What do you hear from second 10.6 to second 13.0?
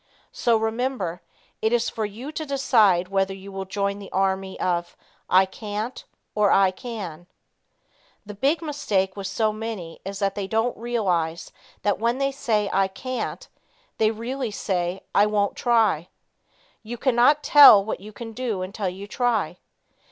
realize that when they say "I